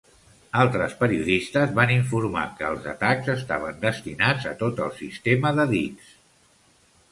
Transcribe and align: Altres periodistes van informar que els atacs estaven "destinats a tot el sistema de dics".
Altres 0.61 0.93
periodistes 1.01 1.75
van 1.79 1.93
informar 1.97 2.45
que 2.61 2.65
els 2.71 2.89
atacs 2.95 3.31
estaven 3.35 3.79
"destinats 3.85 4.49
a 4.55 4.57
tot 4.65 4.83
el 4.89 4.93
sistema 5.05 5.55
de 5.61 5.71
dics". 5.77 6.13